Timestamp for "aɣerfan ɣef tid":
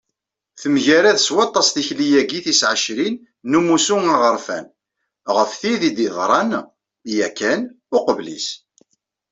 4.15-5.81